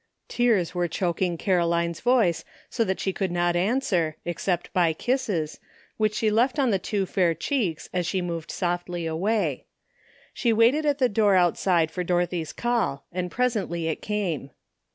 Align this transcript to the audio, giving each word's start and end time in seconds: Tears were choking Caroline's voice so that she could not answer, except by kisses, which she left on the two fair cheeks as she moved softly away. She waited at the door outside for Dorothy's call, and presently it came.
Tears 0.27 0.73
were 0.73 0.87
choking 0.87 1.37
Caroline's 1.37 1.99
voice 1.99 2.43
so 2.71 2.83
that 2.85 2.99
she 2.99 3.13
could 3.13 3.31
not 3.31 3.55
answer, 3.55 4.15
except 4.25 4.73
by 4.73 4.93
kisses, 4.93 5.59
which 5.97 6.15
she 6.15 6.31
left 6.31 6.57
on 6.57 6.71
the 6.71 6.79
two 6.79 7.05
fair 7.05 7.35
cheeks 7.35 7.87
as 7.93 8.07
she 8.07 8.19
moved 8.19 8.49
softly 8.49 9.05
away. 9.05 9.67
She 10.33 10.53
waited 10.53 10.87
at 10.87 10.97
the 10.97 11.07
door 11.07 11.35
outside 11.35 11.91
for 11.91 12.03
Dorothy's 12.03 12.51
call, 12.51 13.05
and 13.11 13.29
presently 13.29 13.87
it 13.89 14.01
came. 14.01 14.49